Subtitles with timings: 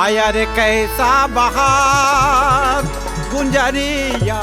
[0.00, 2.84] आया रे कैसा बहार
[3.32, 4.40] गुंजरिया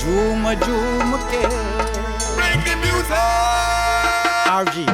[0.00, 1.42] झूम झूम के।
[4.50, 4.84] आओ जी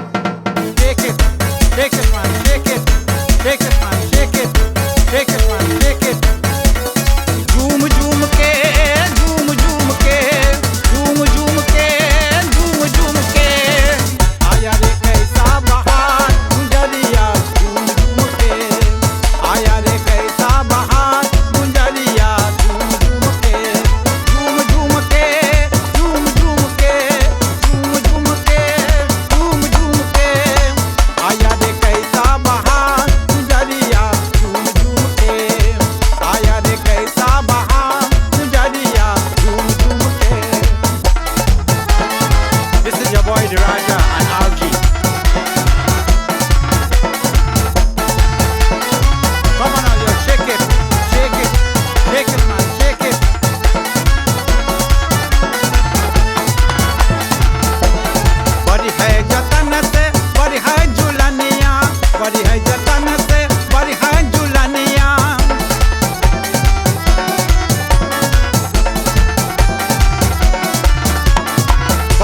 [0.81, 1.11] देखे
[1.77, 2.03] देखे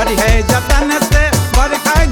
[0.09, 1.23] प्यार है जतन से
[1.57, 2.05] बरखा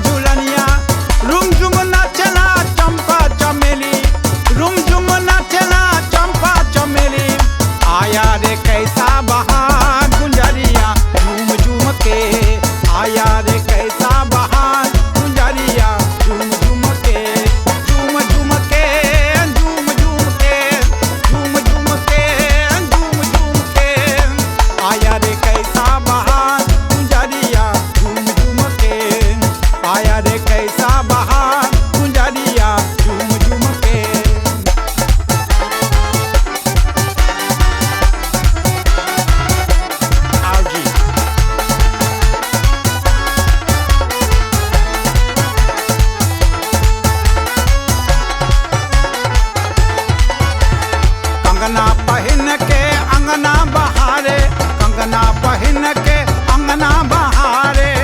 [51.67, 52.81] कंगना पहन के
[53.17, 54.37] अंगना बहारे,
[54.83, 56.17] कंगना पहन के
[56.55, 57.95] अंगना बहारे।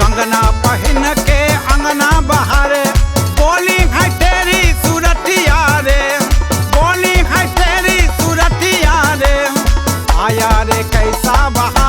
[0.00, 1.40] कंगना पहन के
[1.74, 2.82] अंगना बहारे,
[3.40, 3.78] बोली
[5.88, 6.00] रे
[6.76, 7.14] बोली
[9.22, 9.36] रे
[10.26, 11.79] आया रे कैसा बहार?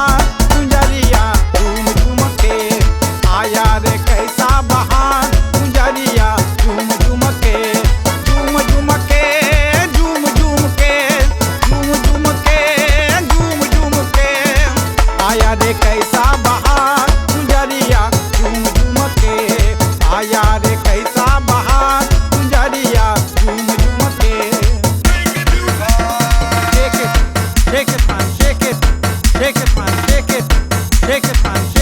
[31.23, 31.80] like a.